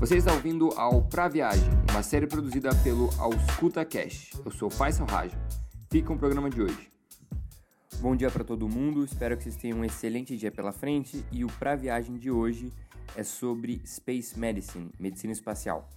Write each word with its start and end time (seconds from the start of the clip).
Você 0.00 0.16
está 0.16 0.32
ouvindo 0.32 0.70
ao 0.76 1.02
Pra 1.02 1.28
Viagem, 1.28 1.70
uma 1.90 2.02
série 2.02 2.26
produzida 2.26 2.70
pelo 2.82 3.08
Ausculta 3.18 3.84
Cash. 3.84 4.32
Eu 4.44 4.50
sou 4.50 4.68
Faisal 4.68 5.06
Raja. 5.06 5.38
Fica 5.90 6.08
com 6.08 6.14
o 6.14 6.18
programa 6.18 6.50
de 6.50 6.60
hoje. 6.60 6.92
Bom 8.00 8.14
dia 8.16 8.30
para 8.30 8.42
todo 8.42 8.68
mundo, 8.68 9.04
espero 9.04 9.36
que 9.36 9.44
vocês 9.44 9.56
tenham 9.56 9.78
um 9.78 9.84
excelente 9.84 10.36
dia 10.36 10.50
pela 10.50 10.72
frente 10.72 11.24
e 11.30 11.44
o 11.44 11.48
Pra 11.58 11.76
Viagem 11.76 12.18
de 12.18 12.30
hoje 12.30 12.72
é 13.16 13.22
sobre 13.22 13.80
Space 13.86 14.38
Medicine, 14.38 14.90
medicina 14.98 15.32
espacial. 15.32 15.88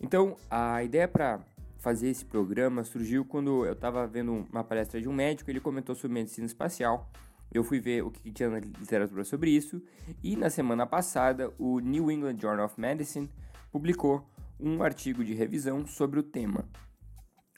Então, 0.00 0.36
a 0.50 0.82
ideia 0.82 1.06
para 1.06 1.38
fazer 1.78 2.08
esse 2.08 2.24
programa 2.24 2.82
surgiu 2.82 3.24
quando 3.24 3.66
eu 3.66 3.74
estava 3.74 4.06
vendo 4.06 4.46
uma 4.50 4.64
palestra 4.64 5.00
de 5.00 5.08
um 5.08 5.12
médico, 5.12 5.50
ele 5.50 5.60
comentou 5.60 5.94
sobre 5.94 6.14
medicina 6.14 6.46
espacial. 6.46 7.08
Eu 7.52 7.64
fui 7.64 7.80
ver 7.80 8.02
o 8.02 8.10
que 8.10 8.30
tinha 8.30 8.48
na 8.48 8.60
literatura 8.60 9.24
sobre 9.24 9.50
isso 9.50 9.82
e 10.22 10.36
na 10.36 10.48
semana 10.48 10.86
passada 10.86 11.52
o 11.58 11.80
New 11.80 12.10
England 12.10 12.38
Journal 12.38 12.66
of 12.66 12.80
Medicine 12.80 13.28
publicou 13.72 14.24
um 14.58 14.82
artigo 14.82 15.24
de 15.24 15.34
revisão 15.34 15.86
sobre 15.86 16.20
o 16.20 16.22
tema. 16.22 16.68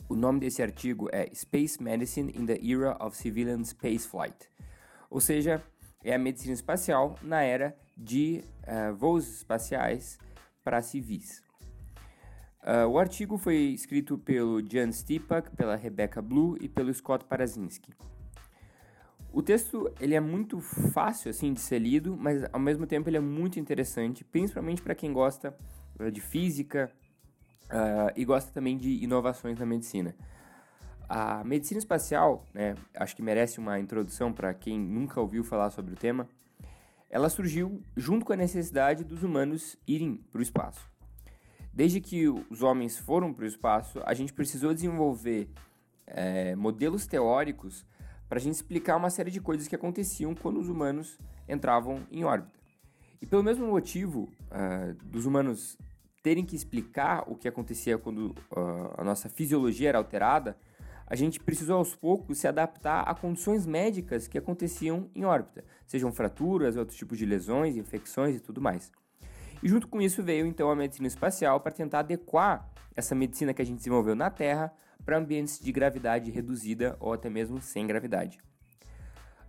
O 0.09 0.15
nome 0.15 0.41
desse 0.41 0.63
artigo 0.63 1.09
é 1.13 1.31
Space 1.35 1.83
Medicine 1.83 2.33
in 2.35 2.47
the 2.47 2.59
Era 2.63 2.97
of 3.05 3.17
Civilian 3.17 3.65
Spaceflight, 3.65 4.49
ou 5.11 5.21
seja, 5.21 5.63
é 6.03 6.15
a 6.15 6.19
medicina 6.19 6.55
espacial 6.55 7.19
na 7.23 7.43
era 7.43 7.77
de 7.97 8.43
uh, 8.63 8.95
voos 8.95 9.39
espaciais 9.39 10.19
para 10.65 10.81
civis. 10.83 11.43
Uh, 12.63 12.87
o 12.89 12.99
artigo 12.99 13.37
foi 13.37 13.57
escrito 13.57 14.17
pelo 14.19 14.63
Jan 14.63 14.93
Stipak, 14.93 15.51
pela 15.57 15.77
Rebecca 15.77 16.23
Blue 16.23 16.57
e 16.61 16.69
pelo 16.69 16.93
Scott 16.95 17.25
Parazinski. 17.25 17.93
O 19.33 19.41
texto 19.41 19.91
ele 19.99 20.15
é 20.15 20.21
muito 20.21 20.61
fácil 20.61 21.31
assim 21.31 21.55
de 21.55 21.61
ser 21.61 21.79
lido, 21.79 22.15
mas 22.19 22.45
ao 22.53 22.61
mesmo 22.61 22.87
tempo 22.87 23.09
ele 23.09 23.17
é 23.17 23.21
muito 23.21 23.59
interessante, 23.59 24.23
principalmente 24.25 24.83
para 24.83 24.95
quem 24.95 25.11
gosta 25.11 25.57
uh, 25.99 26.11
de 26.11 26.21
física 26.21 26.93
uh, 27.65 28.13
e 28.15 28.27
gosta 28.27 28.53
também 28.53 28.77
de 28.77 29.03
inovações 29.03 29.59
na 29.59 29.65
medicina. 29.65 30.15
A 31.09 31.43
medicina 31.45 31.79
espacial, 31.79 32.47
né, 32.53 32.75
acho 32.95 33.17
que 33.17 33.23
merece 33.23 33.59
uma 33.59 33.79
introdução 33.79 34.33
para 34.33 34.53
quem 34.53 34.79
nunca 34.79 35.19
ouviu 35.19 35.43
falar 35.43 35.71
sobre 35.71 35.95
o 35.95 35.97
tema. 35.97 36.29
Ela 37.09 37.31
surgiu 37.31 37.83
junto 37.97 38.27
com 38.27 38.35
a 38.35 38.37
necessidade 38.37 39.03
dos 39.03 39.23
humanos 39.23 39.79
irem 39.87 40.17
para 40.31 40.41
o 40.41 40.43
espaço. 40.43 40.91
Desde 41.73 42.03
que 42.03 42.29
os 42.29 42.63
homens 42.63 42.99
foram 42.99 43.33
para 43.33 43.45
o 43.45 43.49
espaço, 43.49 43.99
a 44.05 44.13
gente 44.13 44.33
precisou 44.33 44.75
desenvolver 44.75 45.49
é, 46.07 46.55
modelos 46.55 47.07
teóricos 47.07 47.87
para 48.33 48.39
a 48.39 48.43
gente 48.43 48.55
explicar 48.55 48.97
uma 48.97 49.11
série 49.11 49.31
de 49.31 49.43
coisas 49.43 49.69
que 49.69 49.75
aconteciam 49.75 50.35
quando 50.35 50.59
os 50.59 50.67
humanos 50.67 51.19
entravam 51.47 52.01
em 52.11 52.25
órbita. 52.25 52.59
E 53.21 53.27
pelo 53.27 53.43
mesmo 53.43 53.67
motivo 53.67 54.33
uh, 54.51 54.95
dos 55.05 55.27
humanos 55.27 55.77
terem 56.23 56.43
que 56.43 56.57
explicar 56.57 57.25
o 57.27 57.37
que 57.37 57.47
acontecia 57.47 57.99
quando 57.99 58.29
uh, 58.51 58.95
a 58.97 59.05
nossa 59.05 59.29
fisiologia 59.29 59.91
era 59.91 59.99
alterada, 59.99 60.57
a 61.07 61.15
gente 61.15 61.39
precisou 61.39 61.77
aos 61.77 61.95
poucos 61.95 62.39
se 62.39 62.49
adaptar 62.49 63.03
a 63.03 63.15
condições 63.15 63.67
médicas 63.67 64.27
que 64.27 64.39
aconteciam 64.39 65.11
em 65.15 65.27
órbita, 65.27 65.63
sejam 65.87 66.11
fraturas, 66.11 66.75
outros 66.75 66.97
tipos 66.97 67.19
de 67.19 67.27
lesões, 67.27 67.77
infecções 67.77 68.37
e 68.37 68.41
tudo 68.41 68.63
mais. 68.63 68.91
E 69.63 69.69
junto 69.69 69.87
com 69.87 70.01
isso 70.01 70.23
veio 70.23 70.47
então 70.47 70.71
a 70.71 70.75
medicina 70.75 71.07
espacial 71.07 71.61
para 71.61 71.73
tentar 71.73 71.99
adequar 71.99 72.67
essa 72.97 73.15
medicina 73.15 73.53
que 73.53 73.61
a 73.61 73.67
gente 73.67 73.77
desenvolveu 73.77 74.15
na 74.15 74.31
Terra 74.31 74.73
para 75.05 75.19
ambientes 75.19 75.59
de 75.59 75.73
gravidade 75.73 76.31
reduzida 76.31 76.97
ou 77.01 77.13
até 77.13 77.29
mesmo 77.29 77.61
sem 77.61 77.87
gravidade. 77.87 78.39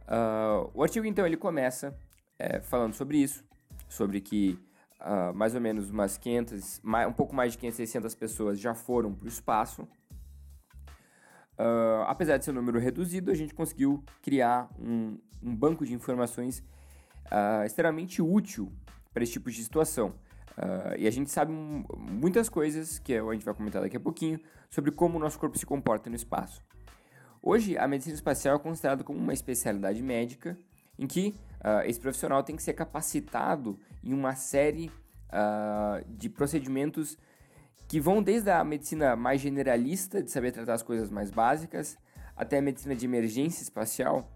Uh, 0.03 0.69
o 0.73 0.83
artigo 0.83 1.05
então 1.05 1.25
ele 1.25 1.37
começa 1.37 1.97
é, 2.37 2.59
falando 2.59 2.93
sobre 2.93 3.17
isso, 3.17 3.43
sobre 3.87 4.19
que 4.19 4.59
uh, 4.99 5.33
mais 5.33 5.55
ou 5.55 5.61
menos 5.61 5.89
umas 5.89 6.17
500, 6.17 6.81
mais, 6.83 7.07
um 7.07 7.13
pouco 7.13 7.35
mais 7.35 7.53
de 7.53 7.57
500, 7.57 7.77
600 7.77 8.15
pessoas 8.15 8.59
já 8.59 8.73
foram 8.73 9.13
para 9.13 9.25
o 9.25 9.27
espaço. 9.27 9.83
Uh, 11.53 12.03
apesar 12.07 12.37
de 12.37 12.45
ser 12.45 12.51
um 12.51 12.55
número 12.55 12.79
reduzido, 12.79 13.31
a 13.31 13.35
gente 13.35 13.53
conseguiu 13.53 14.03
criar 14.21 14.69
um, 14.79 15.17
um 15.41 15.55
banco 15.55 15.85
de 15.85 15.93
informações 15.93 16.63
extremamente 17.65 18.21
útil 18.21 18.71
para 19.11 19.23
esse 19.23 19.31
tipo 19.33 19.49
de 19.49 19.63
situação. 19.63 20.13
Uh, 20.57 20.95
e 20.97 21.07
a 21.07 21.11
gente 21.11 21.31
sabe 21.31 21.51
muitas 21.97 22.49
coisas, 22.49 22.99
que 22.99 23.15
a 23.15 23.33
gente 23.33 23.45
vai 23.45 23.53
comentar 23.53 23.81
daqui 23.81 23.97
a 23.97 23.99
pouquinho, 23.99 24.39
sobre 24.69 24.91
como 24.91 25.17
o 25.17 25.19
nosso 25.19 25.39
corpo 25.39 25.57
se 25.57 25.65
comporta 25.65 26.09
no 26.09 26.15
espaço. 26.15 26.61
Hoje, 27.41 27.77
a 27.77 27.87
medicina 27.87 28.15
espacial 28.15 28.55
é 28.55 28.59
considerada 28.59 29.03
como 29.03 29.19
uma 29.19 29.33
especialidade 29.33 30.01
médica 30.01 30.57
em 30.97 31.07
que 31.07 31.35
uh, 31.59 31.85
esse 31.85 31.99
profissional 31.99 32.43
tem 32.43 32.55
que 32.55 32.63
ser 32.63 32.73
capacitado 32.73 33.79
em 34.03 34.13
uma 34.13 34.35
série 34.35 34.89
uh, 35.29 36.05
de 36.07 36.29
procedimentos 36.29 37.17
que 37.87 37.99
vão 37.99 38.23
desde 38.23 38.49
a 38.49 38.63
medicina 38.63 39.15
mais 39.15 39.41
generalista, 39.41 40.23
de 40.23 40.31
saber 40.31 40.51
tratar 40.51 40.73
as 40.73 40.83
coisas 40.83 41.09
mais 41.09 41.29
básicas, 41.29 41.97
até 42.35 42.59
a 42.59 42.61
medicina 42.61 42.95
de 42.95 43.05
emergência 43.05 43.61
espacial, 43.61 44.31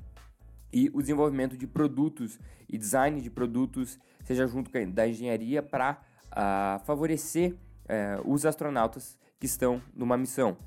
e 0.72 0.90
o 0.94 1.02
desenvolvimento 1.02 1.58
de 1.58 1.66
produtos 1.66 2.40
e 2.68 2.78
design 2.78 3.22
de 3.22 3.30
produtos, 3.30 4.00
seja 4.24 4.46
junto 4.48 4.72
da 4.92 5.08
engenharia, 5.08 5.64
para 5.64 5.94
uh, 5.94 5.98
ah, 6.32 6.82
favorecer 6.86 7.54
uh, 7.54 8.32
os 8.32 8.46
astronautas 8.46 9.18
que 9.40 9.46
estão 9.46 9.82
numa 9.94 10.18
missão. 10.18 10.58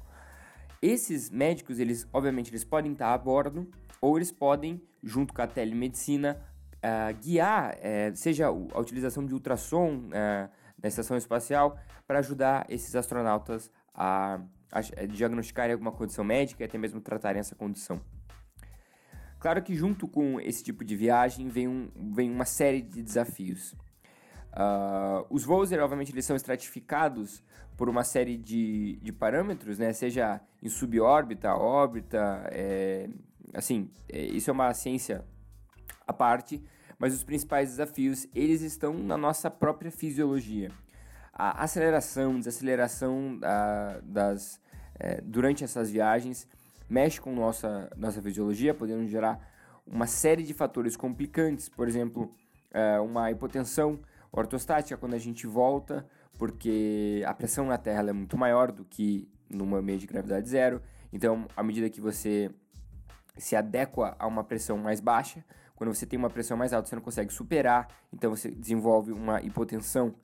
Esses 0.81 1.29
médicos, 1.29 1.79
eles 1.79 2.09
obviamente 2.13 2.51
eles 2.51 2.65
podem 2.65 2.93
estar 2.93 3.13
a 3.13 3.19
bordo 3.19 3.69
ou 4.01 4.17
eles 4.17 4.33
podem, 4.33 4.83
junto 5.03 5.35
com 5.35 5.43
a 5.43 5.47
telemedicina, 5.47 6.41
uh, 6.77 7.15
guiar, 7.23 7.75
uh, 7.77 8.17
seja 8.17 8.47
a 8.47 8.81
utilização 8.81 9.27
de 9.27 9.35
ultrassom 9.35 10.09
na 10.83 10.89
estação 10.89 11.19
espacial 11.19 11.79
para 12.07 12.21
ajudar 12.21 12.65
esses 12.71 12.97
astronautas 12.97 13.71
a, 13.95 14.41
a 14.73 14.81
diagnosticarem 15.07 15.75
alguma 15.75 15.93
condição 15.93 16.25
médica 16.25 16.63
e 16.63 16.67
até 16.67 16.79
mesmo 16.79 16.99
tratarem 17.03 17.39
essa 17.39 17.55
condição. 17.55 18.01
Claro 19.41 19.63
que 19.63 19.75
junto 19.75 20.07
com 20.07 20.39
esse 20.39 20.63
tipo 20.63 20.85
de 20.85 20.95
viagem 20.95 21.49
vem, 21.49 21.67
um, 21.67 21.91
vem 22.13 22.31
uma 22.31 22.45
série 22.45 22.83
de 22.83 23.03
desafios. 23.03 23.73
Uh, 24.53 25.25
os 25.31 25.45
voos, 25.45 25.73
obviamente, 25.73 26.13
eles 26.13 26.27
são 26.27 26.37
estratificados 26.37 27.43
por 27.75 27.89
uma 27.89 28.05
série 28.05 28.37
de, 28.37 28.99
de 29.01 29.11
parâmetros, 29.11 29.79
né? 29.79 29.95
Seja 29.95 30.43
em 30.63 30.69
subórbita, 30.69 31.55
órbita, 31.55 32.47
é, 32.53 33.09
assim, 33.55 33.91
é, 34.11 34.21
isso 34.21 34.51
é 34.51 34.53
uma 34.53 34.75
ciência 34.75 35.25
à 36.07 36.13
parte, 36.13 36.63
mas 36.99 37.15
os 37.15 37.25
principais 37.25 37.71
desafios, 37.71 38.27
eles 38.35 38.61
estão 38.61 38.93
na 38.93 39.17
nossa 39.17 39.51
própria 39.51 39.91
fisiologia. 39.91 40.71
A 41.33 41.65
aceleração, 41.65 42.39
desaceleração 42.39 43.39
uh, 43.39 44.03
das, 44.03 44.61
é, 44.99 45.23
durante 45.23 45.65
essas 45.65 45.91
viagens 45.91 46.47
mexe 46.91 47.21
com 47.21 47.33
nossa, 47.33 47.89
nossa 47.97 48.21
fisiologia, 48.21 48.75
podendo 48.75 49.07
gerar 49.07 49.41
uma 49.87 50.07
série 50.07 50.43
de 50.43 50.53
fatores 50.53 50.97
complicantes, 50.97 51.69
por 51.69 51.87
exemplo, 51.87 52.35
é, 52.73 52.99
uma 52.99 53.31
hipotensão 53.31 54.01
ortostática 54.33 54.97
quando 54.97 55.15
a 55.15 55.19
gente 55.19 55.47
volta, 55.47 56.07
porque 56.37 57.23
a 57.27 57.33
pressão 57.33 57.67
na 57.67 57.79
Terra 57.79 58.11
é 58.11 58.13
muito 58.13 58.37
maior 58.37 58.73
do 58.73 58.85
que 58.85 59.29
numa 59.49 59.81
meio 59.81 59.99
de 59.99 60.07
gravidade 60.07 60.49
zero. 60.49 60.83
Então, 61.13 61.47
à 61.57 61.63
medida 61.63 61.89
que 61.89 62.01
você 62.01 62.51
se 63.37 63.55
adequa 63.57 64.17
a 64.19 64.27
uma 64.27 64.45
pressão 64.45 64.77
mais 64.77 65.01
baixa, 65.01 65.45
quando 65.75 65.95
você 65.95 66.05
tem 66.05 66.19
uma 66.19 66.31
pressão 66.31 66.57
mais 66.57 66.73
alta, 66.73 66.89
você 66.89 66.95
não 66.95 67.03
consegue 67.03 67.33
superar, 67.33 67.89
então 68.13 68.31
você 68.31 68.51
desenvolve 68.51 69.13
uma 69.13 69.41
hipotensão. 69.41 70.15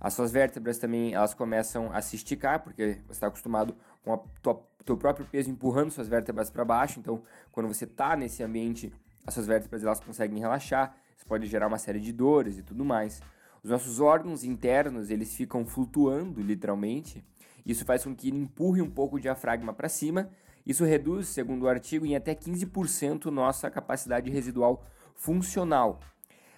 As 0.00 0.14
suas 0.14 0.32
vértebras 0.32 0.78
também 0.78 1.14
elas 1.14 1.34
começam 1.34 1.92
a 1.92 2.00
se 2.00 2.16
esticar, 2.16 2.60
porque 2.60 2.98
você 3.06 3.12
está 3.12 3.26
acostumado 3.26 3.76
com 4.02 4.18
tua 4.42 4.62
teu 4.84 4.96
próprio 4.96 5.26
peso 5.26 5.50
empurrando 5.50 5.90
suas 5.90 6.08
vértebras 6.08 6.50
para 6.50 6.64
baixo. 6.64 6.98
Então, 6.98 7.22
quando 7.50 7.68
você 7.68 7.84
está 7.84 8.16
nesse 8.16 8.42
ambiente, 8.42 8.92
as 9.26 9.34
suas 9.34 9.46
vértebras 9.46 9.84
elas 9.84 10.00
conseguem 10.00 10.38
relaxar. 10.38 10.96
Isso 11.16 11.26
pode 11.26 11.46
gerar 11.46 11.68
uma 11.68 11.78
série 11.78 12.00
de 12.00 12.12
dores 12.12 12.58
e 12.58 12.62
tudo 12.62 12.84
mais. 12.84 13.20
Os 13.62 13.70
nossos 13.70 14.00
órgãos 14.00 14.42
internos 14.42 15.10
eles 15.10 15.34
ficam 15.34 15.64
flutuando 15.64 16.40
literalmente. 16.40 17.24
Isso 17.64 17.84
faz 17.84 18.02
com 18.02 18.14
que 18.14 18.28
ele 18.28 18.38
empurre 18.38 18.82
um 18.82 18.90
pouco 18.90 19.16
o 19.16 19.20
diafragma 19.20 19.72
para 19.72 19.88
cima. 19.88 20.28
Isso 20.66 20.84
reduz, 20.84 21.28
segundo 21.28 21.62
o 21.62 21.68
artigo, 21.68 22.04
em 22.04 22.16
até 22.16 22.34
15% 22.34 23.26
nossa 23.26 23.70
capacidade 23.70 24.30
residual 24.30 24.84
funcional. 25.14 26.00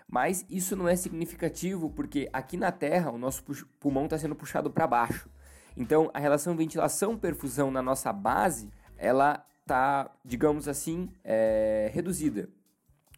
Mas 0.09 0.47
isso 0.49 0.77
não 0.77 0.89
é 0.89 0.97
significativo 0.97 1.91
porque 1.91 2.29
aqui 2.33 2.57
na 2.57 2.71
Terra 2.71 3.11
o 3.11 3.19
nosso 3.19 3.43
pulmão 3.79 4.05
está 4.05 4.19
sendo 4.19 4.35
puxado 4.35 4.71
para 4.71 4.87
baixo. 4.87 5.29
Então, 5.77 6.11
a 6.15 6.19
relação 6.19 6.57
ventilação-perfusão 6.57 7.71
na 7.71 7.83
nossa 7.83 8.13
base, 8.13 8.71
ela 8.97 9.45
tá, 9.67 10.11
digamos 10.25 10.69
assim, 10.69 11.11
é, 11.25 11.91
reduzida. 11.93 12.49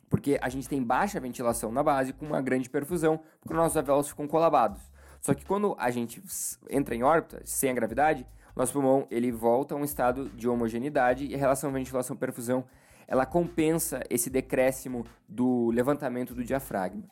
Porque 0.08 0.38
a 0.41 0.49
gente 0.49 0.69
tem 0.69 0.82
baixa 0.82 1.20
ventilação 1.20 1.73
na 1.73 1.82
base 1.82 2.12
com 2.12 2.25
uma 2.25 2.41
grande 2.41 2.70
perfusão, 2.70 3.20
porque 3.41 3.55
nossos 3.55 3.76
alvéolos 3.76 4.08
ficam 4.08 4.26
colabados. 4.26 4.81
Só 5.20 5.35
que 5.35 5.44
quando 5.44 5.75
a 5.79 5.91
gente 5.91 6.23
entra 6.70 6.94
em 6.94 7.03
órbita, 7.03 7.43
sem 7.44 7.70
a 7.70 7.75
gravidade, 7.75 8.26
nosso 8.55 8.73
pulmão 8.73 9.06
ele 9.11 9.32
volta 9.32 9.75
a 9.75 9.79
um 9.79 9.85
estado 9.85 10.31
de 10.31 10.49
homogeneidade 10.49 11.26
e 11.26 11.35
a 11.35 11.38
relação 11.38 11.73
ventilação-perfusão 11.73 12.64
ela 13.08 13.26
compensa 13.26 14.03
esse 14.08 14.31
decréscimo 14.31 15.05
do 15.29 15.70
levantamento 15.70 16.35
do 16.35 16.44
diafragma. 16.44 17.05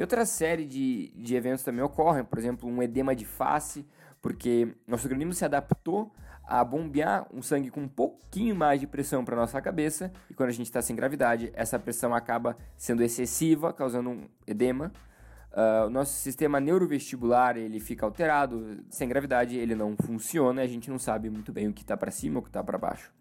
Outra 0.00 0.24
série 0.24 0.64
de, 0.64 1.12
de 1.14 1.34
eventos 1.34 1.62
também 1.62 1.82
ocorrem, 1.82 2.24
por 2.24 2.38
exemplo, 2.38 2.68
um 2.68 2.82
edema 2.82 3.14
de 3.14 3.24
face, 3.24 3.86
porque 4.22 4.74
nosso 4.86 5.06
organismo 5.06 5.32
se 5.32 5.44
adaptou 5.44 6.12
a 6.50 6.64
bombear 6.64 7.26
um 7.32 7.40
sangue 7.40 7.70
com 7.70 7.82
um 7.82 7.88
pouquinho 7.88 8.56
mais 8.56 8.80
de 8.80 8.86
pressão 8.86 9.24
para 9.24 9.36
nossa 9.36 9.60
cabeça, 9.62 10.12
e 10.28 10.34
quando 10.34 10.48
a 10.48 10.52
gente 10.52 10.66
está 10.66 10.82
sem 10.82 10.96
gravidade, 10.96 11.52
essa 11.54 11.78
pressão 11.78 12.12
acaba 12.12 12.56
sendo 12.76 13.04
excessiva, 13.04 13.72
causando 13.72 14.10
um 14.10 14.28
edema. 14.46 14.92
Uh, 15.52 15.86
o 15.86 15.90
nosso 15.90 16.12
sistema 16.12 16.60
neurovestibular 16.60 17.56
ele 17.56 17.78
fica 17.78 18.04
alterado, 18.04 18.84
sem 18.88 19.08
gravidade 19.08 19.56
ele 19.56 19.74
não 19.74 19.96
funciona, 19.96 20.62
a 20.62 20.66
gente 20.66 20.90
não 20.90 20.98
sabe 20.98 21.30
muito 21.30 21.52
bem 21.52 21.68
o 21.68 21.72
que 21.72 21.82
está 21.82 21.96
para 21.96 22.10
cima 22.10 22.36
ou 22.36 22.40
o 22.40 22.42
que 22.42 22.48
está 22.48 22.62
para 22.62 22.78
baixo. 22.78 23.12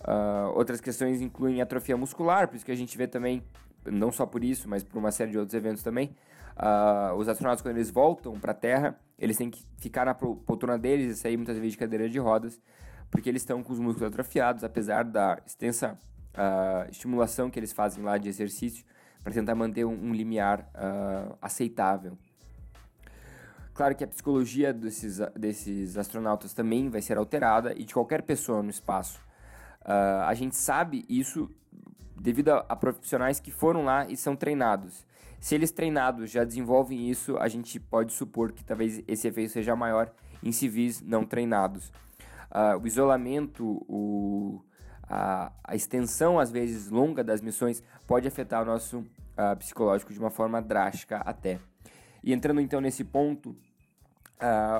Uh, 0.00 0.56
outras 0.56 0.80
questões 0.80 1.20
incluem 1.20 1.60
atrofia 1.60 1.96
muscular, 1.96 2.48
por 2.48 2.56
isso 2.56 2.64
que 2.64 2.72
a 2.72 2.76
gente 2.76 2.96
vê 2.96 3.06
também, 3.06 3.42
não 3.84 4.10
só 4.10 4.26
por 4.26 4.42
isso, 4.44 4.68
mas 4.68 4.82
por 4.82 4.98
uma 4.98 5.10
série 5.10 5.30
de 5.30 5.38
outros 5.38 5.54
eventos 5.54 5.82
também, 5.82 6.14
uh, 6.56 7.14
os 7.14 7.28
astronautas 7.28 7.62
quando 7.62 7.76
eles 7.76 7.90
voltam 7.90 8.38
para 8.38 8.52
a 8.52 8.54
Terra, 8.54 8.98
eles 9.18 9.36
têm 9.36 9.50
que 9.50 9.64
ficar 9.78 10.04
na 10.04 10.14
poltrona 10.14 10.78
deles 10.78 11.16
e 11.16 11.20
sair 11.20 11.36
muitas 11.36 11.56
vezes 11.56 11.72
de 11.72 11.78
cadeira 11.78 12.08
de 12.08 12.18
rodas, 12.18 12.60
porque 13.10 13.28
eles 13.28 13.42
estão 13.42 13.62
com 13.62 13.72
os 13.72 13.78
músculos 13.78 14.08
atrofiados, 14.08 14.64
apesar 14.64 15.04
da 15.04 15.38
extensa 15.46 15.98
uh, 16.34 16.90
estimulação 16.90 17.50
que 17.50 17.58
eles 17.58 17.72
fazem 17.72 18.02
lá 18.02 18.18
de 18.18 18.28
exercício, 18.28 18.84
para 19.22 19.32
tentar 19.32 19.54
manter 19.54 19.84
um, 19.84 19.92
um 19.92 20.14
limiar 20.14 20.70
aceitável. 21.42 22.16
Claro 23.74 23.94
que 23.94 24.02
a 24.02 24.08
psicologia 24.08 24.72
desses, 24.72 25.18
desses 25.36 25.98
astronautas 25.98 26.54
também 26.54 26.88
vai 26.88 27.02
ser 27.02 27.18
alterada 27.18 27.74
e 27.76 27.84
de 27.84 27.92
qualquer 27.92 28.22
pessoa 28.22 28.62
no 28.62 28.70
espaço 28.70 29.20
Uh, 29.80 30.24
a 30.26 30.34
gente 30.34 30.56
sabe 30.56 31.06
isso 31.08 31.50
devido 32.20 32.50
a, 32.50 32.66
a, 32.68 32.76
profissionais 32.76 33.40
que 33.40 33.50
foram 33.50 33.84
lá 33.84 34.06
e 34.06 34.16
são 34.16 34.36
treinados. 34.36 35.06
Se 35.40 35.54
eles 35.54 35.70
treinados 35.70 36.30
já 36.30 36.44
desenvolvem 36.44 37.10
isso, 37.10 37.38
a 37.38 37.48
gente 37.48 37.80
pode 37.80 38.12
supor 38.12 38.52
que 38.52 38.62
talvez 38.62 39.02
esse 39.08 39.26
efeito 39.26 39.52
seja 39.52 39.74
maior 39.74 40.12
em 40.42 40.52
civis 40.52 41.00
não 41.00 41.24
treinados. 41.24 41.90
Uh, 42.50 42.78
o 42.82 42.86
isolamento, 42.86 43.64
o, 43.88 44.62
a, 45.08 45.50
a, 45.64 45.74
extensão, 45.74 46.38
às 46.38 46.50
vezes 46.50 46.90
longa 46.90 47.24
das 47.24 47.40
missões, 47.40 47.82
pode 48.06 48.28
afetar 48.28 48.62
o 48.62 48.66
nosso 48.66 48.98
uh, 48.98 49.56
psicológico 49.58 50.12
de 50.12 50.18
uma 50.18 50.30
forma 50.30 50.60
drástica 50.60 51.18
até. 51.18 51.58
E 52.22 52.34
entrando 52.34 52.60
então 52.60 52.82
nesse 52.82 53.02
ponto, 53.02 53.56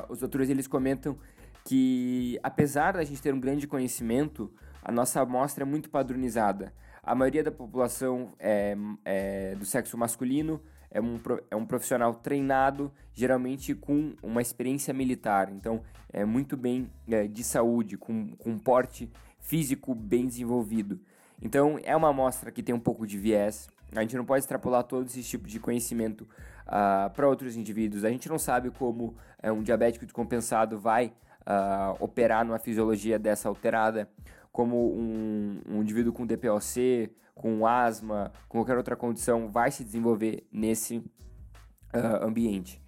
os 0.08 0.22
autores 0.22 0.48
eles 0.48 0.66
comentam 0.66 1.18
que 1.64 2.38
apesar 2.42 2.92
da 2.92 3.04
gente 3.04 3.20
ter 3.20 3.32
um 3.32 3.40
grande 3.40 3.66
conhecimento, 3.66 4.52
a 4.82 4.92
nossa 4.92 5.20
amostra 5.22 5.64
é 5.64 5.66
muito 5.66 5.88
padronizada. 5.88 6.72
A 7.02 7.14
maioria 7.14 7.42
da 7.42 7.50
população 7.50 8.34
é, 8.38 8.76
é 9.04 9.54
do 9.54 9.64
sexo 9.64 9.96
masculino, 9.96 10.60
é 10.90 11.00
um, 11.00 11.20
é 11.50 11.56
um 11.56 11.64
profissional 11.64 12.14
treinado, 12.14 12.92
geralmente 13.12 13.74
com 13.74 14.14
uma 14.22 14.42
experiência 14.42 14.92
militar, 14.92 15.50
então 15.50 15.82
é 16.12 16.24
muito 16.24 16.56
bem 16.56 16.90
é, 17.08 17.26
de 17.26 17.44
saúde, 17.44 17.96
com, 17.96 18.34
com 18.36 18.50
um 18.50 18.58
porte 18.58 19.10
físico 19.38 19.94
bem 19.94 20.26
desenvolvido. 20.26 21.00
Então 21.40 21.78
é 21.82 21.96
uma 21.96 22.08
amostra 22.08 22.50
que 22.50 22.62
tem 22.62 22.74
um 22.74 22.80
pouco 22.80 23.06
de 23.06 23.16
viés. 23.16 23.68
A 23.94 24.00
gente 24.02 24.16
não 24.16 24.24
pode 24.24 24.40
extrapolar 24.40 24.84
todo 24.84 25.06
esse 25.06 25.22
tipo 25.22 25.46
de 25.46 25.58
conhecimento 25.58 26.28
uh, 26.66 27.10
para 27.10 27.28
outros 27.28 27.56
indivíduos. 27.56 28.04
A 28.04 28.10
gente 28.10 28.28
não 28.28 28.38
sabe 28.38 28.70
como 28.70 29.16
uh, 29.42 29.52
um 29.52 29.62
diabético 29.62 30.04
descompensado 30.04 30.78
vai 30.78 31.12
uh, 31.42 31.96
operar 32.02 32.44
numa 32.44 32.58
fisiologia 32.58 33.18
dessa 33.18 33.48
alterada 33.48 34.08
como 34.52 34.92
um, 34.94 35.60
um 35.68 35.82
indivíduo 35.82 36.12
com 36.12 36.26
DPOC, 36.26 37.10
com 37.34 37.66
asma, 37.66 38.32
com 38.48 38.58
qualquer 38.58 38.76
outra 38.76 38.96
condição, 38.96 39.48
vai 39.48 39.70
se 39.70 39.84
desenvolver 39.84 40.46
nesse 40.52 40.98
uh, 40.98 42.22
ambiente. 42.22 42.82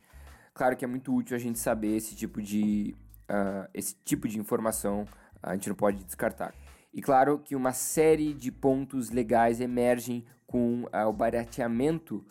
Claro 0.53 0.77
que 0.77 0.85
é 0.85 0.89
muito 0.89 1.15
útil 1.15 1.37
a 1.37 1.41
gente 1.41 1.59
saber 1.59 1.97
esse 1.97 2.15
tipo 2.15 2.43
de, 2.43 2.95
uh, 3.31 3.69
esse 3.73 3.95
tipo 4.05 4.29
de 4.29 4.39
informação, 4.39 5.07
a 5.43 5.55
gente 5.55 5.69
não 5.69 5.77
pode 5.77 6.05
descartar. 6.05 6.55
E 6.93 7.01
claro 7.01 7.39
que 7.39 7.57
uma 7.57 7.73
série 7.73 8.35
de 8.35 8.53
pontos 8.53 9.09
legais 9.11 9.61
emergem 9.61 10.27
com 10.47 10.83
uh, 10.85 11.09
o 11.09 11.13
barateamento 11.13 12.25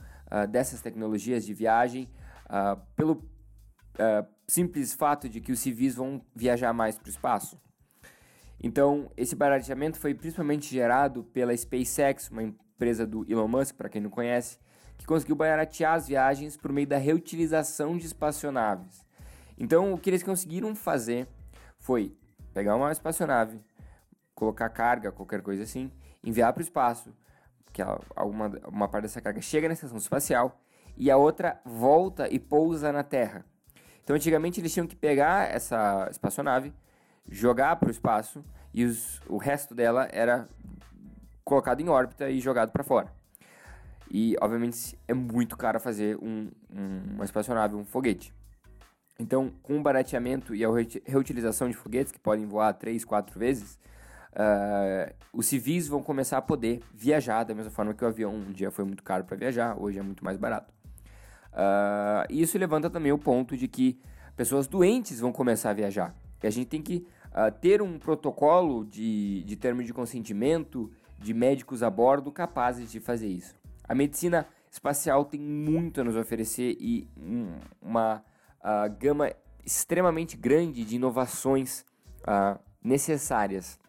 dessas 0.50 0.82
tecnologias 0.82 1.46
de 1.46 1.54
viagem, 1.54 2.10
pelo 2.96 3.22
simples 4.48 4.94
fato 4.94 5.30
de 5.30 5.40
que 5.40 5.52
os 5.52 5.60
civis 5.60 5.96
vão 5.96 6.22
viajar 6.36 6.74
mais 6.74 6.98
para 6.98 7.08
o 7.08 7.10
espaço. 7.10 7.60
Então, 8.64 9.12
esse 9.18 9.36
barateamento 9.36 10.00
foi 10.00 10.14
principalmente 10.14 10.70
gerado 10.70 11.24
pela 11.24 11.56
SpaceX, 11.56 12.30
uma 12.30 12.44
empresa 12.44 13.08
do 13.08 13.26
Elon 13.32 13.48
Musk, 13.48 13.76
para 13.76 13.90
quem 13.90 14.02
não 14.02 14.10
conhece, 14.10 14.60
que 14.98 15.06
conseguiu 15.06 15.36
baratear 15.36 15.96
as 15.96 16.08
viagens 16.08 16.56
por 16.56 16.72
meio 16.72 16.86
da 16.86 16.98
reutilização 16.98 17.98
de 17.98 18.06
espaçonaves. 18.06 19.04
Então, 19.58 19.94
o 19.94 19.98
que 19.98 20.10
eles 20.10 20.22
conseguiram 20.22 20.76
fazer 20.76 21.28
foi 21.80 22.16
pegar 22.54 22.76
uma 22.76 22.92
espaçonave, 22.92 23.60
colocar 24.36 24.70
carga, 24.70 25.12
qualquer 25.12 25.42
coisa 25.42 25.64
assim, 25.64 25.92
enviar 26.24 26.54
para 26.54 26.62
o 26.62 26.64
espaço, 26.64 27.16
que 27.74 27.82
alguma 28.16 28.48
uma 28.68 28.88
parte 28.88 29.04
dessa 29.04 29.22
carga 29.22 29.42
chega 29.42 29.68
na 29.68 29.74
estação 29.74 29.98
espacial 29.98 30.62
e 30.96 31.10
a 31.10 31.18
outra 31.18 31.60
volta 31.66 32.28
e 32.32 32.38
pousa 32.38 32.92
na 32.92 33.04
Terra. 33.04 33.46
Então, 34.04 34.16
antigamente 34.16 34.60
eles 34.60 34.74
tinham 34.74 34.88
que 34.88 34.96
pegar 34.96 35.50
essa 35.54 36.08
espaçonave, 36.10 36.74
jogar 37.30 37.76
para 37.76 37.88
o 37.88 37.92
espaço 37.92 38.44
e 38.74 38.84
os, 38.84 39.22
o 39.28 39.38
resto 39.38 39.76
dela 39.76 40.08
era 40.12 40.48
colocado 41.44 41.82
em 41.82 41.90
órbita 41.90 42.30
e 42.30 42.40
jogado 42.40 42.72
para 42.72 42.84
fora. 42.84 43.12
E, 44.10 44.36
obviamente, 44.42 44.98
é 45.08 45.14
muito 45.14 45.56
caro 45.56 45.80
fazer 45.80 46.18
um, 46.18 46.50
um, 46.70 47.14
uma 47.16 47.24
espaçonave, 47.24 47.76
um 47.76 47.86
foguete. 47.86 48.34
Então, 49.18 49.54
com 49.62 49.78
o 49.78 49.82
barateamento 49.82 50.54
e 50.56 50.66
a 50.66 50.70
reutilização 51.06 51.70
de 51.70 51.76
foguetes, 51.76 52.12
que 52.12 52.20
podem 52.20 52.46
voar 52.46 52.74
3, 52.74 53.06
4 53.06 53.40
vezes, 53.40 53.80
uh, 54.34 55.14
os 55.32 55.46
civis 55.46 55.88
vão 55.88 56.02
começar 56.02 56.38
a 56.38 56.42
poder 56.42 56.82
viajar 56.94 57.44
da 57.44 57.54
mesma 57.54 57.72
forma 57.72 57.94
que 57.94 58.04
o 58.04 58.08
avião 58.08 58.34
um 58.34 58.52
dia 58.52 58.72
foi 58.72 58.84
muito 58.84 59.04
caro 59.04 59.24
para 59.24 59.38
viajar, 59.38 59.80
hoje 59.80 60.00
é 60.00 60.02
muito 60.02 60.26
mais 60.26 60.38
barato. 60.38 60.74
Uh, 61.52 62.26
isso 62.30 62.58
levanta 62.58 62.90
também 62.90 63.12
o 63.12 63.18
ponto 63.18 63.58
de 63.58 63.68
que 63.68 64.00
pessoas 64.36 64.68
doentes 64.68 65.20
vão 65.20 65.32
começar 65.32 65.72
a 65.72 65.74
viajar. 65.74 66.16
E 66.42 66.48
a 66.48 66.50
gente 66.50 66.68
tem 66.68 66.82
que 66.82 67.06
uh, 67.28 67.52
ter 67.60 67.82
um 67.82 68.00
protocolo 68.00 68.86
de, 68.86 69.44
de 69.44 69.56
termo 69.56 69.84
de 69.84 69.94
consentimento 69.94 70.92
de 71.20 71.34
médicos 71.34 71.84
a 71.84 71.90
bordo 71.90 72.32
capazes 72.32 72.92
de 72.92 73.00
fazer 73.00 73.28
isso. 73.28 73.56
A 73.88 73.94
medicina 73.94 74.48
espacial 74.72 75.26
tem 75.26 75.40
muito 75.40 76.02
a 76.02 76.04
nos 76.04 76.16
oferecer 76.16 76.78
e 76.80 77.08
um, 77.18 77.60
uma 77.82 78.24
uh, 78.60 78.90
gama 78.98 79.32
extremamente 79.64 80.36
grande 80.36 80.84
de 80.84 80.96
inovações 80.96 81.86
necessárias. 82.84 83.80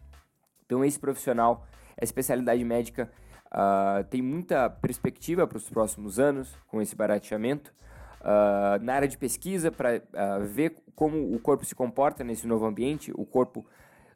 Então, 0.65 0.83
esse 0.83 0.99
profissional, 0.99 1.67
a 1.99 2.03
especialidade 2.03 2.63
médica, 2.63 3.11
uh, 3.53 4.03
tem 4.05 4.21
muita 4.21 4.69
perspectiva 4.69 5.47
para 5.47 5.57
os 5.57 5.69
próximos 5.69 6.19
anos 6.19 6.53
com 6.67 6.81
esse 6.81 6.95
barateamento. 6.95 7.73
Uh, 8.21 8.81
na 8.81 8.95
área 8.95 9.07
de 9.07 9.17
pesquisa, 9.17 9.71
para 9.71 9.97
uh, 9.97 10.45
ver 10.45 10.77
como 10.95 11.33
o 11.33 11.39
corpo 11.39 11.65
se 11.65 11.75
comporta 11.75 12.23
nesse 12.23 12.47
novo 12.47 12.65
ambiente, 12.65 13.11
o 13.15 13.25
corpo 13.25 13.65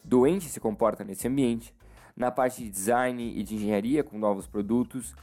doente 0.04 0.46
se 0.50 0.60
comporta 0.60 1.04
nesse 1.04 1.28
ambiente, 1.28 1.76
na 2.16 2.32
parte 2.32 2.64
de 2.64 2.70
design 2.70 3.38
e 3.38 3.44
de 3.44 3.56
engenharia 3.56 4.04
com 4.04 4.18
novos 4.18 4.48
produtos, 4.48 5.14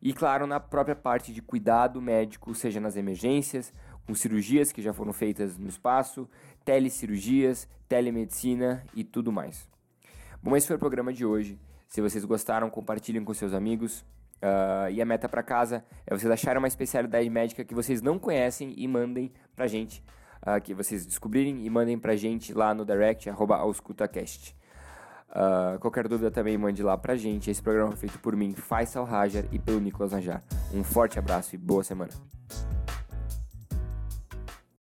e 0.00 0.12
claro, 0.12 0.46
na 0.46 0.60
própria 0.60 0.94
parte 0.94 1.32
de 1.32 1.42
cuidado 1.42 2.00
médico, 2.00 2.54
seja 2.54 2.80
nas 2.80 2.96
emergências, 2.96 3.72
com 4.06 4.14
cirurgias 4.14 4.72
que 4.72 4.80
já 4.80 4.92
foram 4.92 5.12
feitas 5.12 5.58
no 5.58 5.68
espaço, 5.68 6.28
telecirurgias, 6.64 7.68
telemedicina 7.88 8.84
e 8.94 9.02
tudo 9.02 9.32
mais. 9.32 9.68
Bom, 10.42 10.56
esse 10.56 10.66
foi 10.66 10.76
o 10.76 10.78
programa 10.78 11.12
de 11.12 11.26
hoje. 11.26 11.58
Se 11.88 12.02
vocês 12.02 12.24
gostaram, 12.24 12.68
compartilhem 12.68 13.24
com 13.24 13.32
seus 13.34 13.54
amigos. 13.54 14.04
Uh, 14.40 14.88
e 14.92 15.02
a 15.02 15.04
meta 15.04 15.28
para 15.28 15.42
casa 15.42 15.84
é 16.06 16.16
vocês 16.16 16.30
acharem 16.30 16.58
uma 16.58 16.68
especialidade 16.68 17.28
médica 17.28 17.64
que 17.64 17.74
vocês 17.74 18.00
não 18.00 18.20
conhecem 18.20 18.72
e 18.76 18.86
mandem 18.86 19.32
pra 19.56 19.66
gente 19.66 20.00
uh, 20.46 20.60
que 20.60 20.72
vocês 20.74 21.04
descobrirem 21.04 21.66
e 21.66 21.70
mandem 21.70 21.98
pra 21.98 22.14
gente 22.14 22.54
lá 22.54 22.72
no 22.72 22.84
direct, 22.84 23.28
arroba 23.28 23.56
auscultacast. 23.56 24.54
Uh, 25.30 25.78
qualquer 25.80 26.06
dúvida 26.06 26.30
também 26.30 26.56
mande 26.56 26.82
lá 26.82 26.96
pra 26.96 27.16
gente. 27.16 27.50
Esse 27.50 27.62
programa 27.62 27.92
é 27.94 27.96
feito 27.96 28.18
por 28.20 28.36
mim, 28.36 28.54
Faisal 28.54 29.04
Rajar, 29.04 29.44
e 29.50 29.58
pelo 29.58 29.80
Nicolas 29.80 30.12
Najar. 30.12 30.42
Um 30.72 30.84
forte 30.84 31.18
abraço 31.18 31.54
e 31.54 31.58
boa 31.58 31.82
semana. 31.82 32.12